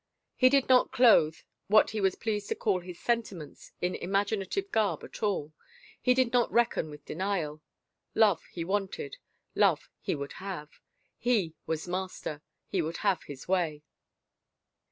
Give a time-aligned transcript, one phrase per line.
[0.35, 5.03] He did not clothe what he was pleased to call his sentiments in imaginative garb
[5.03, 5.53] at all.
[6.01, 7.61] He did not reckon with denial.
[8.15, 9.17] Love he wanted,
[9.53, 10.79] love he would have.
[11.19, 12.41] He was master.
[12.67, 13.83] He would have his way.